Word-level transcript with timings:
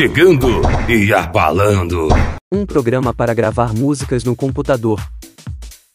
chegando 0.00 0.62
e 0.88 1.12
abalando. 1.12 2.08
Um 2.50 2.64
programa 2.64 3.12
para 3.12 3.34
gravar 3.34 3.74
músicas 3.74 4.24
no 4.24 4.34
computador. 4.34 4.98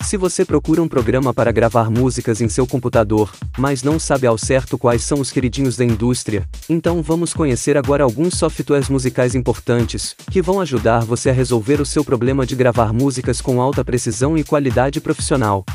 Se 0.04 0.16
você 0.16 0.46
procura 0.46 0.80
um 0.80 0.88
programa 0.88 1.34
para 1.34 1.52
gravar 1.52 1.90
músicas 1.90 2.40
em 2.40 2.48
seu 2.48 2.68
computador, 2.68 3.34
mas 3.58 3.82
não 3.82 3.98
sabe 3.98 4.28
ao 4.28 4.38
certo 4.38 4.78
quais 4.78 5.04
são 5.04 5.20
os 5.20 5.32
queridinhos 5.32 5.76
da 5.76 5.84
indústria, 5.84 6.48
então 6.70 7.02
vamos 7.02 7.34
conhecer 7.34 7.76
agora 7.78 8.04
alguns 8.04 8.38
softwares 8.38 8.90
musicais 8.90 9.34
importantes, 9.34 10.16
que 10.30 10.40
vão 10.40 10.62
ajudar 10.62 11.00
você 11.04 11.32
a 11.32 11.34
resolver 11.34 11.82
o 11.82 11.86
seu 11.86 12.06
problema 12.06 12.46
de 12.46 12.56
gravar 12.56 12.94
músicas 12.94 13.42
com 13.42 13.60
alta 13.60 13.84
precisão 13.84 14.38
e 14.38 14.44
qualidade 14.44 15.02
profissional. 15.02 15.66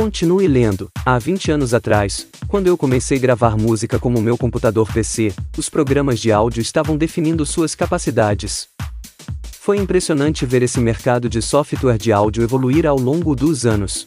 Continue 0.00 0.46
lendo. 0.46 0.88
Há 1.04 1.18
20 1.18 1.50
anos 1.50 1.74
atrás, 1.74 2.28
quando 2.46 2.68
eu 2.68 2.78
comecei 2.78 3.18
a 3.18 3.20
gravar 3.20 3.56
música 3.56 3.98
como 3.98 4.22
meu 4.22 4.38
computador 4.38 4.88
PC, 4.92 5.34
os 5.56 5.68
programas 5.68 6.20
de 6.20 6.30
áudio 6.30 6.60
estavam 6.60 6.96
definindo 6.96 7.44
suas 7.44 7.74
capacidades. 7.74 8.68
Foi 9.60 9.76
impressionante 9.76 10.46
ver 10.46 10.62
esse 10.62 10.78
mercado 10.78 11.28
de 11.28 11.42
software 11.42 11.98
de 11.98 12.12
áudio 12.12 12.44
evoluir 12.44 12.86
ao 12.86 12.96
longo 12.96 13.34
dos 13.34 13.66
anos. 13.66 14.06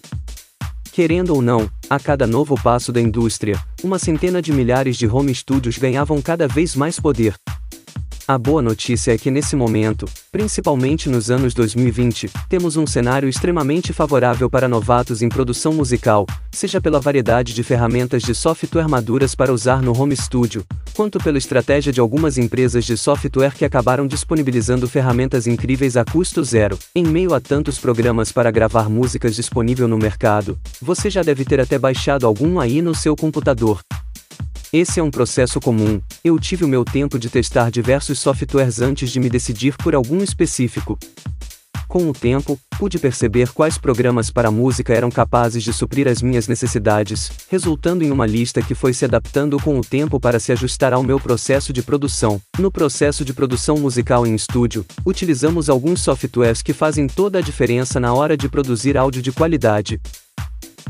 Querendo 0.94 1.35
ou 1.35 1.41
não, 1.41 1.70
a 1.90 1.99
cada 1.99 2.26
novo 2.26 2.55
passo 2.55 2.94
da 2.94 3.02
indústria, 3.02 3.60
uma 3.84 3.99
centena 3.99 4.41
de 4.41 4.54
milhares 4.54 4.96
de 4.96 5.08
home 5.08 5.35
studios 5.35 5.77
ganhavam 5.77 6.21
cada 6.21 6.48
vez 6.48 6.73
mais 6.73 7.02
poder, 7.02 7.35
a 8.34 8.38
boa 8.38 8.62
notícia 8.62 9.13
é 9.13 9.17
que 9.17 9.30
nesse 9.30 9.55
momento, 9.55 10.05
principalmente 10.31 11.09
nos 11.09 11.30
anos 11.30 11.53
2020, 11.53 12.30
temos 12.48 12.77
um 12.77 12.88
cenário 12.88 13.27
extremamente 13.27 13.91
favorável 13.91 14.49
para 14.49 14.70
novatos 14.70 15.21
em 15.21 15.27
produção 15.27 15.73
musical, 15.73 16.26
seja 16.52 16.80
pela 16.80 16.99
variedade 16.99 17.54
de 17.54 17.62
ferramentas 17.62 18.23
de 18.23 18.34
software 18.34 18.88
maduras 18.88 19.35
para 19.35 19.52
usar 19.52 19.81
no 19.81 19.98
home 19.98 20.16
studio, 20.16 20.66
quanto 20.94 21.20
pela 21.20 21.38
estratégia 21.38 21.91
de 21.91 21.99
algumas 21.99 22.38
empresas 22.38 22.85
de 22.85 22.95
software 22.95 23.54
que 23.54 23.65
acabaram 23.65 24.07
disponibilizando 24.07 24.87
ferramentas 24.87 25.46
incríveis 25.46 25.98
a 25.98 26.05
custo 26.05 26.43
zero. 26.43 26.79
Em 26.96 27.04
meio 27.04 27.34
a 27.34 27.41
tantos 27.41 27.79
programas 27.79 28.32
para 28.32 28.49
gravar 28.49 28.90
músicas 28.90 29.35
disponível 29.35 29.87
no 29.87 29.98
mercado, 29.98 30.57
você 30.82 31.09
já 31.09 31.21
deve 31.21 31.43
ter 31.43 31.59
até 31.59 31.77
baixado 31.77 32.26
algum 32.26 32.59
aí 32.59 32.82
no 32.82 32.96
seu 32.96 33.15
computador. 33.15 33.82
Esse 34.74 35.02
é 35.02 35.04
um 35.04 35.12
processo 35.12 35.60
comum, 35.60 36.00
eu 36.24 36.40
tive 36.40 36.64
o 36.64 36.68
meu 36.68 36.86
tempo 36.86 37.20
de 37.20 37.30
testar 37.30 37.70
diversos 37.70 38.20
softwares 38.20 38.80
antes 38.80 39.12
de 39.12 39.20
me 39.20 39.30
decidir 39.30 39.76
por 39.76 39.94
algum 39.94 40.24
específico. 40.24 40.98
Com 41.90 42.10
o 42.10 42.14
tempo, 42.14 42.58
pude 42.80 42.98
perceber 42.98 43.49
quais 43.49 43.77
programas 43.77 44.32
para 44.32 44.49
música 44.49 44.94
eram 44.94 45.12
capazes 45.12 45.62
de 45.62 45.74
suprir 45.74 46.08
as 46.08 46.22
minhas 46.22 46.48
necessidades, 46.48 47.30
resultando 47.49 48.02
em 48.02 48.12
uma 48.12 48.26
lista 48.26 48.62
que 48.62 48.74
foi 48.74 48.94
se 48.94 49.04
adaptando 49.04 49.60
com 49.60 49.77
o 49.77 49.84
tempo 49.84 50.22
para 50.22 50.40
se 50.40 50.54
ajustar 50.54 50.94
ao 50.94 51.04
meu 51.04 51.20
processo 51.20 51.74
de 51.74 51.84
produção. 51.84 52.42
No 52.58 52.72
processo 52.72 53.26
de 53.26 53.34
produção 53.34 53.76
musical 53.76 54.26
em 54.26 54.34
estúdio, 54.34 54.86
utilizamos 55.05 55.70
alguns 55.70 55.99
softwares 55.99 56.62
que 56.62 56.72
fazem 56.72 57.08
toda 57.08 57.40
a 57.40 57.42
diferença 57.42 57.99
na 57.99 58.14
hora 58.14 58.38
de 58.38 58.48
produzir 58.48 58.96
áudio 58.96 59.22
de 59.22 59.34
qualidade. 59.34 59.99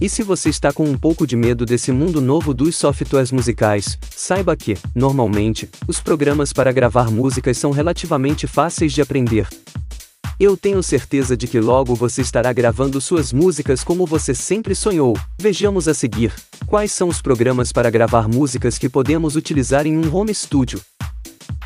E 0.02 0.10
se 0.10 0.24
você 0.24 0.50
está 0.50 0.74
com 0.74 0.84
um 0.84 0.98
pouco 0.98 1.28
de 1.28 1.36
medo 1.36 1.64
desse 1.64 1.92
mundo 1.92 2.20
novo 2.20 2.56
dos 2.56 2.76
softwares 2.76 3.32
musicais, 3.32 4.00
saiba 4.10 4.56
que, 4.56 4.76
normalmente, 4.96 5.70
os 5.88 6.02
programas 6.02 6.52
para 6.52 6.72
gravar 6.72 7.12
músicas 7.12 7.56
são 7.60 7.70
relativamente 7.70 8.48
fáceis 8.48 8.94
de 8.94 9.00
aprender. 9.04 9.48
Eu 10.40 10.58
tenho 10.58 10.82
certeza 10.82 11.38
de 11.38 11.46
que 11.46 11.60
logo 11.60 11.94
você 11.94 12.24
estará 12.24 12.52
gravando 12.52 13.00
suas 13.00 13.32
músicas 13.32 13.84
como 13.84 14.08
você 14.08 14.34
sempre 14.34 14.74
sonhou. 14.74 15.16
Vejamos 15.40 15.88
a 15.88 15.94
seguir: 15.94 16.34
quais 16.66 16.92
são 16.92 17.08
os 17.08 17.22
programas 17.22 17.72
para 17.72 17.92
gravar 17.92 18.28
músicas 18.28 18.80
que 18.80 18.90
podemos 18.90 19.36
utilizar 19.36 19.86
em 19.86 19.96
um 19.96 20.12
home 20.12 20.34
studio. 20.34 20.82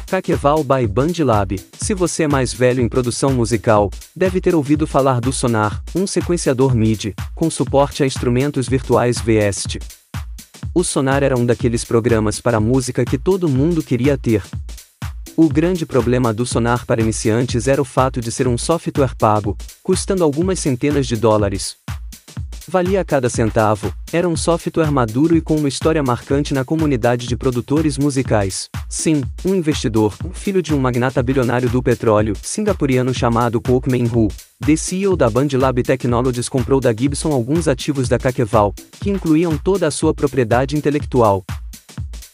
Kakeval 0.08 0.64
by 0.64 0.86
Bandlab. 0.88 1.60
Se 1.80 1.96
você 1.96 2.24
é 2.24 2.28
mais 2.28 2.54
velho 2.54 2.82
em 2.82 2.88
produção 2.88 3.34
musical, 3.34 3.90
deve 4.16 4.40
ter 4.40 4.54
ouvido 4.54 4.86
falar 4.86 5.20
do 5.20 5.34
Sonar, 5.34 5.82
um 5.96 6.06
sequenciador 6.06 6.76
MIDI, 6.76 7.16
com 7.34 7.50
suporte 7.50 8.04
a 8.04 8.06
instrumentos 8.06 8.70
virtuais 8.70 9.18
VST. 9.18 9.80
O 10.76 10.84
Sonar 10.84 11.24
era 11.24 11.38
um 11.38 11.46
daqueles 11.46 11.84
programas 11.84 12.40
para 12.40 12.60
música 12.60 13.04
que 13.04 13.18
todo 13.18 13.50
mundo 13.50 13.82
queria 13.82 14.16
ter. 14.16 14.44
O 15.36 15.50
grande 15.50 15.86
problema 15.88 16.32
do 16.32 16.46
Sonar 16.46 16.86
para 16.86 17.02
iniciantes 17.02 17.68
era 17.68 17.82
o 17.82 17.86
fato 17.86 18.22
de 18.22 18.32
ser 18.32 18.48
um 18.48 18.58
software 18.58 19.16
pago, 19.18 19.58
custando 19.82 20.24
algumas 20.24 20.60
centenas 20.60 21.08
de 21.08 21.16
dólares, 21.16 21.78
Valia 22.76 23.06
cada 23.06 23.30
centavo, 23.30 23.90
era 24.12 24.28
um 24.28 24.36
software 24.36 24.92
maduro 24.92 25.34
e 25.34 25.40
com 25.40 25.56
uma 25.56 25.70
história 25.70 26.04
marcante 26.04 26.54
na 26.54 26.66
comunidade 26.66 27.26
de 27.26 27.38
produtores 27.38 27.98
musicais. 27.98 28.70
Sim, 28.90 29.24
um 29.46 29.56
investidor, 29.56 30.14
filho 30.34 30.62
de 30.62 30.74
um 30.74 30.78
magnata 30.78 31.24
bilionário 31.24 31.70
do 31.70 31.82
petróleo, 31.82 32.36
singapuriano 32.42 33.14
chamado 33.14 33.62
Kwok 33.62 33.90
Meng 33.90 34.10
Hu, 34.14 34.28
The 34.60 34.76
CEO 34.76 35.16
da 35.16 35.30
Band 35.30 35.48
Lab 35.54 35.82
Technologies 35.84 36.50
comprou 36.50 36.82
da 36.82 36.92
Gibson 36.92 37.32
alguns 37.32 37.70
ativos 37.70 38.10
da 38.10 38.20
Kakeval, 38.20 38.74
que 39.00 39.10
incluíam 39.10 39.58
toda 39.58 39.88
a 39.88 39.92
sua 39.92 40.14
propriedade 40.14 40.76
intelectual, 40.76 41.46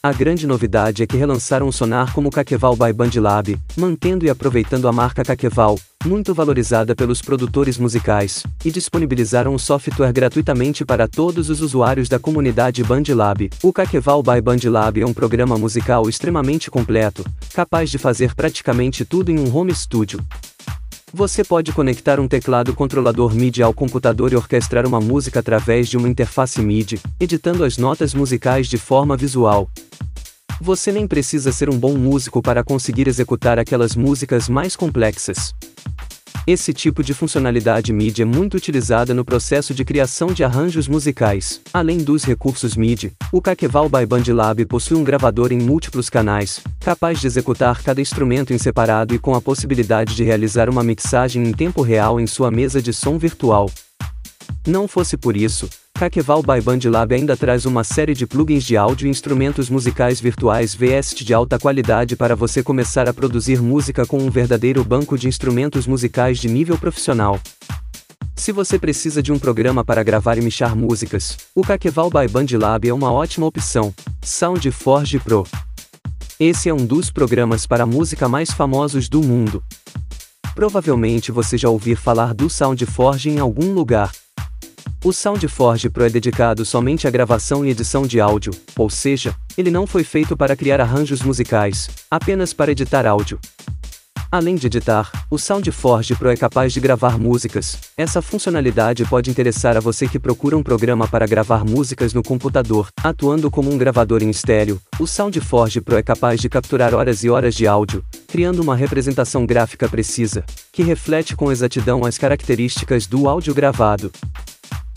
a 0.04 0.12
grande 0.12 0.48
novidade 0.48 1.04
é 1.04 1.06
que 1.06 1.16
relançaram 1.16 1.68
o 1.68 1.72
Sonar 1.72 2.12
como 2.12 2.32
Kakeval 2.32 2.76
by 2.76 2.92
Bandlab, 2.92 3.56
mantendo 3.78 4.26
e 4.26 4.32
aproveitando 4.32 4.88
a 4.88 4.92
marca 4.92 5.24
Kakeval, 5.24 5.78
muito 6.06 6.34
valorizada 6.34 6.96
pelos 6.96 7.22
produtores 7.22 7.78
musicais, 7.78 8.44
e 8.66 8.72
disponibilizaram 8.72 9.54
o 9.54 9.60
software 9.60 10.12
gratuitamente 10.12 10.84
para 10.84 11.08
todos 11.08 11.50
os 11.50 11.62
usuários 11.62 12.10
da 12.10 12.18
comunidade 12.18 12.84
Bandlab. 12.84 13.50
O 13.62 13.72
Kakeval 13.72 14.24
by 14.24 14.42
Bandlab 14.42 15.00
é 15.00 15.06
um 15.06 15.14
programa 15.14 15.58
musical 15.58 16.10
extremamente 16.10 16.72
completo, 16.72 17.24
capaz 17.54 17.90
de 17.90 17.98
fazer 17.98 18.34
praticamente 18.34 19.06
tudo 19.06 19.32
em 19.32 19.40
um 19.40 19.56
home 19.56 19.74
studio. 19.74 20.20
Você 21.14 21.44
pode 21.44 21.74
conectar 21.74 22.22
um 22.22 22.28
teclado 22.28 22.74
controlador 22.74 23.36
MIDI 23.36 23.62
ao 23.62 23.74
computador 23.74 24.32
e 24.32 24.36
orquestrar 24.38 24.88
uma 24.88 25.02
música 25.02 25.42
através 25.42 25.90
de 25.90 25.98
uma 25.98 26.08
interface 26.08 26.62
MIDI, 26.62 27.02
editando 27.20 27.66
as 27.66 27.78
notas 27.78 28.14
musicais 28.14 28.68
de 28.68 28.78
forma 28.78 29.18
visual. 29.18 29.70
Você 30.62 30.92
nem 30.92 31.08
precisa 31.08 31.52
ser 31.52 31.70
um 31.70 31.78
bom 31.78 31.98
músico 31.98 32.42
para 32.42 32.64
conseguir 32.64 33.08
executar 33.08 33.60
aquelas 33.60 33.96
músicas 33.96 34.48
mais 34.48 34.76
complexas. 34.76 35.54
Esse 36.52 36.74
tipo 36.74 37.02
de 37.02 37.14
funcionalidade 37.14 37.94
MIDI 37.94 38.24
é 38.24 38.26
muito 38.26 38.58
utilizada 38.58 39.14
no 39.14 39.24
processo 39.24 39.74
de 39.74 39.86
criação 39.86 40.34
de 40.34 40.44
arranjos 40.44 40.86
musicais. 40.86 41.62
Além 41.74 42.00
dos 42.00 42.26
recursos 42.26 42.76
MIDI, 42.76 43.14
o 43.32 43.42
Kakeval 43.42 43.88
by 43.88 44.06
Bandlab 44.06 44.66
possui 44.66 44.98
um 44.98 45.04
gravador 45.06 45.54
em 45.54 45.58
múltiplos 45.58 46.10
canais, 46.10 46.60
capaz 46.82 47.22
de 47.22 47.28
executar 47.28 47.82
cada 47.82 48.02
instrumento 48.02 48.52
em 48.52 48.58
separado 48.58 49.16
e 49.16 49.18
com 49.18 49.34
a 49.34 49.40
possibilidade 49.40 50.14
de 50.14 50.26
realizar 50.26 50.70
uma 50.70 50.84
mixagem 50.84 51.42
em 51.42 51.54
tempo 51.54 51.82
real 51.82 52.20
em 52.20 52.28
sua 52.28 52.52
mesa 52.52 52.82
de 52.82 52.92
som 52.92 53.18
virtual. 53.18 53.72
Não 54.68 54.90
fosse 54.90 55.16
por 55.16 55.38
isso, 55.38 55.70
Kakeval 56.02 56.42
by 56.42 56.60
Bandlab 56.60 57.14
ainda 57.14 57.38
traz 57.38 57.68
uma 57.68 57.84
série 57.84 58.16
de 58.16 58.26
plugins 58.26 58.64
de 58.64 58.76
áudio 58.76 59.06
e 59.06 59.10
instrumentos 59.12 59.70
musicais 59.70 60.20
virtuais 60.20 60.74
VST 60.74 61.24
de 61.24 61.32
alta 61.32 61.60
qualidade 61.60 62.16
para 62.16 62.36
você 62.36 62.64
começar 62.64 63.08
a 63.08 63.14
produzir 63.14 63.62
música 63.62 64.04
com 64.04 64.18
um 64.18 64.28
verdadeiro 64.28 64.84
banco 64.84 65.16
de 65.16 65.28
instrumentos 65.28 65.86
musicais 65.86 66.40
de 66.40 66.48
nível 66.48 66.76
profissional. 66.76 67.40
Se 68.36 68.52
você 68.52 68.80
precisa 68.80 69.22
de 69.22 69.32
um 69.32 69.38
programa 69.38 69.86
para 69.86 70.02
gravar 70.02 70.40
e 70.40 70.42
mixar 70.42 70.76
músicas, 70.76 71.38
o 71.54 71.62
Kakeval 71.62 72.10
by 72.10 72.28
Bandlab 72.28 72.90
é 72.90 72.94
uma 72.94 73.12
ótima 73.12 73.46
opção. 73.46 73.94
SoundForge 74.24 75.20
Pro. 75.20 75.46
Esse 76.40 76.68
é 76.68 76.74
um 76.74 76.84
dos 76.84 77.12
programas 77.12 77.68
para 77.68 77.86
música 77.86 78.28
mais 78.28 78.50
famosos 78.50 79.08
do 79.08 79.22
mundo. 79.22 79.64
Provavelmente 80.56 81.32
você 81.32 81.60
já 81.60 81.70
ouviu 81.70 81.96
falar 81.96 82.34
do 82.34 82.50
SoundForge 82.50 83.30
em 83.30 83.38
algum 83.38 83.72
lugar. 83.72 84.12
O 85.04 85.12
SoundForge 85.12 85.90
Pro 85.90 86.06
é 86.06 86.10
dedicado 86.12 86.64
somente 86.64 87.08
à 87.08 87.10
gravação 87.10 87.66
e 87.66 87.72
edição 87.72 88.06
de 88.06 88.22
áudio, 88.22 88.54
ou 88.78 88.88
seja, 88.88 89.34
ele 89.58 89.72
não 89.72 89.88
foi 89.88 90.04
feito 90.04 90.38
para 90.38 90.56
criar 90.56 90.80
arranjos 90.80 91.24
musicais, 91.24 91.90
apenas 92.10 92.54
para 92.54 92.72
editar 92.72 93.08
áudio. 93.08 93.40
Além 94.32 94.54
de 94.54 94.68
editar, 94.68 95.12
o 95.28 95.40
SoundForge 95.40 96.14
Pro 96.16 96.30
é 96.30 96.38
capaz 96.38 96.72
de 96.72 96.80
gravar 96.80 97.18
músicas. 97.18 97.80
Essa 97.98 98.22
funcionalidade 98.22 99.04
pode 99.06 99.32
interessar 99.32 99.76
a 99.76 99.80
você 99.80 100.08
que 100.08 100.20
procura 100.20 100.56
um 100.56 100.62
programa 100.62 101.08
para 101.08 101.26
gravar 101.26 101.66
músicas 101.66 102.14
no 102.14 102.22
computador. 102.22 102.88
Atuando 103.04 103.50
como 103.50 103.74
um 103.74 103.80
gravador 103.80 104.22
em 104.22 104.30
estéreo, 104.30 104.80
o 105.00 105.08
SoundForge 105.08 105.82
Pro 105.82 105.98
é 105.98 106.04
capaz 106.04 106.40
de 106.40 106.48
capturar 106.48 106.94
horas 106.94 107.24
e 107.24 107.30
horas 107.30 107.56
de 107.56 107.66
áudio, 107.66 108.06
criando 108.28 108.62
uma 108.62 108.76
representação 108.76 109.48
gráfica 109.48 109.90
precisa, 109.90 110.46
que 110.72 110.84
reflete 110.84 111.36
com 111.36 111.52
exatidão 111.52 112.06
as 112.06 112.20
características 112.20 113.08
do 113.08 113.28
áudio 113.28 113.56
gravado. 113.56 114.12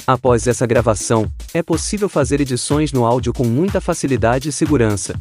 Após 0.07 0.47
essa 0.47 0.67
gravação, 0.67 1.31
é 1.55 1.63
possível 1.63 2.11
fazer 2.11 2.39
edições 2.39 2.93
no 2.93 3.07
áudio 3.07 3.33
com 3.33 3.45
muita 3.45 3.81
facilidade 3.81 4.51
e 4.51 4.53
segurança. 4.53 5.19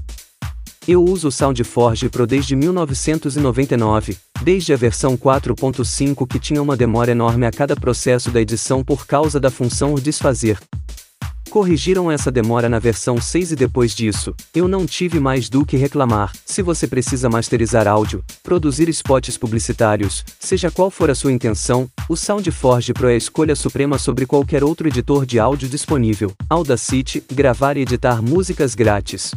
Eu 0.85 1.01
uso 1.01 1.29
o 1.29 1.31
SoundForge 1.31 2.09
Pro 2.09 2.27
desde 2.27 2.53
1999, 2.53 4.17
desde 4.41 4.73
a 4.73 4.75
versão 4.75 5.15
4.5 5.15 6.27
que 6.27 6.37
tinha 6.37 6.61
uma 6.61 6.75
demora 6.75 7.11
enorme 7.11 7.45
a 7.45 7.51
cada 7.51 7.77
processo 7.77 8.29
da 8.29 8.41
edição 8.41 8.83
por 8.83 9.07
causa 9.07 9.39
da 9.39 9.49
função 9.49 9.95
desfazer. 9.95 10.59
Corrigiram 11.53 12.09
essa 12.09 12.31
demora 12.31 12.67
na 12.67 12.79
versão 12.79 13.21
6 13.21 13.51
e 13.51 13.55
depois 13.55 13.93
disso, 13.93 14.33
eu 14.55 14.67
não 14.67 14.87
tive 14.87 15.19
mais 15.19 15.49
do 15.49 15.63
que 15.63 15.77
reclamar. 15.77 16.31
Se 16.43 16.63
você 16.63 16.87
precisa 16.87 17.29
masterizar 17.29 17.87
áudio, 17.87 18.23
produzir 18.41 18.89
spots 18.89 19.37
publicitários, 19.37 20.25
seja 20.39 20.71
qual 20.71 20.89
for 20.89 21.11
a 21.11 21.13
sua 21.13 21.31
intenção, 21.31 21.87
o 22.09 22.15
SoundForge 22.15 22.91
Pro 22.93 23.07
é 23.07 23.13
a 23.13 23.17
escolha 23.17 23.55
suprema 23.55 23.99
sobre 23.99 24.25
qualquer 24.25 24.63
outro 24.63 24.87
editor 24.87 25.27
de 25.27 25.39
áudio 25.39 25.69
disponível. 25.69 26.33
Audacity, 26.49 27.23
gravar 27.31 27.77
e 27.77 27.81
editar 27.81 28.19
músicas 28.19 28.73
grátis. 28.73 29.35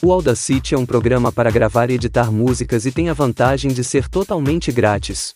O 0.00 0.12
Audacity 0.12 0.76
é 0.76 0.78
um 0.78 0.86
programa 0.86 1.32
para 1.32 1.50
gravar 1.50 1.90
e 1.90 1.94
editar 1.94 2.30
músicas 2.30 2.86
e 2.86 2.92
tem 2.92 3.08
a 3.08 3.14
vantagem 3.14 3.72
de 3.72 3.82
ser 3.82 4.08
totalmente 4.08 4.70
grátis. 4.70 5.34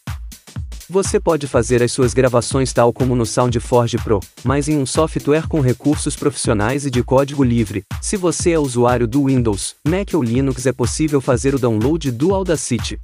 Você 0.92 1.20
pode 1.20 1.46
fazer 1.46 1.84
as 1.84 1.92
suas 1.92 2.12
gravações 2.12 2.72
tal 2.72 2.92
como 2.92 3.14
no 3.14 3.24
SoundForge 3.24 3.96
Pro, 3.98 4.18
mas 4.42 4.68
em 4.68 4.76
um 4.76 4.84
software 4.84 5.46
com 5.46 5.60
recursos 5.60 6.16
profissionais 6.16 6.84
e 6.84 6.90
de 6.90 7.00
código 7.00 7.44
livre. 7.44 7.84
Se 8.02 8.16
você 8.16 8.50
é 8.50 8.58
usuário 8.58 9.06
do 9.06 9.26
Windows, 9.26 9.76
Mac 9.86 10.08
ou 10.14 10.20
Linux, 10.20 10.66
é 10.66 10.72
possível 10.72 11.20
fazer 11.20 11.54
o 11.54 11.60
download 11.60 12.10
do 12.10 12.34
Audacity. 12.34 12.98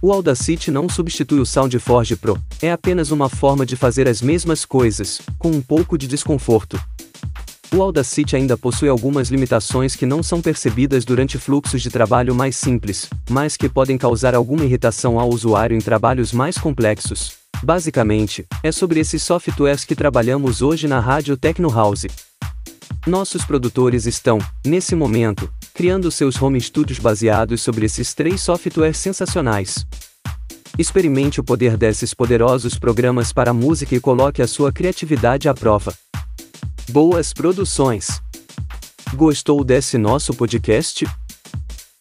O 0.00 0.12
Audacity 0.12 0.70
não 0.70 0.88
substitui 0.88 1.40
o 1.40 1.46
SoundForge 1.46 2.14
Pro, 2.14 2.40
é 2.60 2.70
apenas 2.70 3.10
uma 3.10 3.28
forma 3.28 3.66
de 3.66 3.74
fazer 3.74 4.06
as 4.06 4.22
mesmas 4.22 4.64
coisas, 4.64 5.20
com 5.40 5.50
um 5.50 5.60
pouco 5.60 5.98
de 5.98 6.06
desconforto. 6.06 6.80
O 7.74 7.80
Audacity 7.80 8.36
ainda 8.36 8.54
possui 8.54 8.90
algumas 8.90 9.30
limitações 9.30 9.96
que 9.96 10.04
não 10.04 10.22
são 10.22 10.42
percebidas 10.42 11.06
durante 11.06 11.38
fluxos 11.38 11.80
de 11.80 11.88
trabalho 11.88 12.34
mais 12.34 12.54
simples, 12.54 13.08
mas 13.30 13.56
que 13.56 13.66
podem 13.66 13.96
causar 13.96 14.34
alguma 14.34 14.62
irritação 14.62 15.18
ao 15.18 15.30
usuário 15.30 15.74
em 15.74 15.80
trabalhos 15.80 16.34
mais 16.34 16.58
complexos. 16.58 17.32
Basicamente, 17.62 18.46
é 18.62 18.70
sobre 18.70 19.00
esses 19.00 19.22
softwares 19.22 19.86
que 19.86 19.96
trabalhamos 19.96 20.60
hoje 20.60 20.86
na 20.86 21.00
Rádio 21.00 21.34
Techno 21.34 21.70
House. 21.70 22.08
Nossos 23.06 23.42
produtores 23.42 24.04
estão, 24.04 24.38
nesse 24.66 24.94
momento, 24.94 25.50
criando 25.72 26.10
seus 26.10 26.40
home 26.40 26.60
studios 26.60 26.98
baseados 26.98 27.62
sobre 27.62 27.86
esses 27.86 28.12
três 28.12 28.42
softwares 28.42 28.98
sensacionais. 28.98 29.86
Experimente 30.78 31.40
o 31.40 31.44
poder 31.44 31.78
desses 31.78 32.12
poderosos 32.12 32.78
programas 32.78 33.32
para 33.32 33.54
música 33.54 33.94
e 33.94 34.00
coloque 34.00 34.42
a 34.42 34.46
sua 34.46 34.70
criatividade 34.70 35.48
à 35.48 35.54
prova. 35.54 35.94
Boas 36.90 37.32
produções. 37.32 38.20
Gostou 39.14 39.62
desse 39.62 39.96
nosso 39.96 40.34
podcast? 40.34 41.06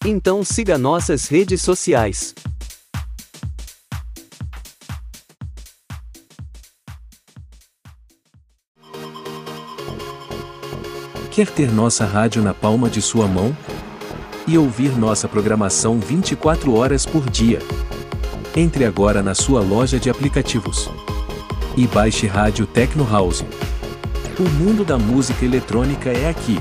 Então 0.03 0.43
siga 0.43 0.77
nossas 0.77 1.27
redes 1.27 1.61
sociais. 1.61 2.33
Quer 11.29 11.47
ter 11.47 11.71
nossa 11.71 12.05
rádio 12.05 12.41
na 12.41 12.53
palma 12.53 12.89
de 12.89 13.01
sua 13.01 13.27
mão? 13.27 13.55
E 14.47 14.57
ouvir 14.57 14.97
nossa 14.97 15.27
programação 15.29 15.99
24 15.99 16.73
horas 16.73 17.05
por 17.05 17.29
dia? 17.29 17.59
Entre 18.55 18.83
agora 18.83 19.21
na 19.21 19.35
sua 19.35 19.61
loja 19.61 19.99
de 19.99 20.09
aplicativos 20.09 20.89
e 21.77 21.87
baixe 21.87 22.27
Rádio 22.27 22.65
Tecno 22.65 23.07
House. 23.09 23.45
O 24.41 24.49
mundo 24.49 24.83
da 24.83 24.97
música 24.97 25.45
eletrônica 25.45 26.09
é 26.09 26.27
aqui. 26.27 26.59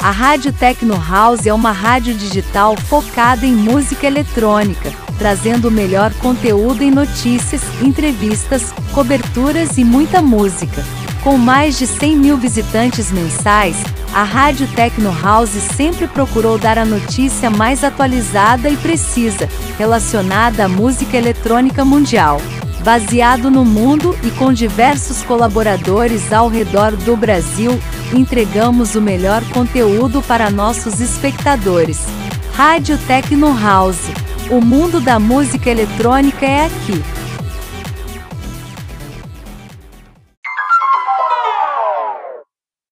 A 0.00 0.10
Rádio 0.10 0.52
Tecno 0.52 1.00
House 1.00 1.46
é 1.46 1.54
uma 1.54 1.70
rádio 1.70 2.12
digital 2.12 2.76
focada 2.76 3.46
em 3.46 3.52
música 3.52 4.04
eletrônica, 4.04 4.92
trazendo 5.16 5.68
o 5.68 5.70
melhor 5.70 6.12
conteúdo 6.14 6.82
em 6.82 6.90
notícias, 6.90 7.62
entrevistas, 7.80 8.72
coberturas 8.92 9.78
e 9.78 9.84
muita 9.84 10.20
música. 10.20 10.84
Com 11.22 11.38
mais 11.38 11.78
de 11.78 11.86
100 11.86 12.16
mil 12.16 12.36
visitantes 12.36 13.12
mensais, 13.12 13.76
a 14.14 14.22
Rádio 14.22 14.68
Tecno 14.68 15.12
House 15.12 15.50
sempre 15.50 16.06
procurou 16.06 16.56
dar 16.56 16.78
a 16.78 16.84
notícia 16.84 17.50
mais 17.50 17.82
atualizada 17.82 18.70
e 18.70 18.76
precisa, 18.76 19.48
relacionada 19.76 20.66
à 20.66 20.68
música 20.68 21.16
eletrônica 21.16 21.84
mundial. 21.84 22.40
Baseado 22.84 23.50
no 23.50 23.64
mundo 23.64 24.16
e 24.22 24.30
com 24.30 24.52
diversos 24.52 25.22
colaboradores 25.22 26.32
ao 26.32 26.48
redor 26.48 26.94
do 26.94 27.16
Brasil, 27.16 27.80
entregamos 28.12 28.94
o 28.94 29.00
melhor 29.00 29.42
conteúdo 29.50 30.22
para 30.22 30.48
nossos 30.48 31.00
espectadores. 31.00 32.06
Rádio 32.52 32.96
Tecno 33.08 33.58
House. 33.60 34.10
O 34.48 34.60
mundo 34.60 35.00
da 35.00 35.18
música 35.18 35.68
eletrônica 35.70 36.46
é 36.46 36.66
aqui. 36.66 37.02